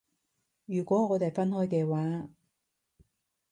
[0.65, 2.27] 如果我哋分開嘅話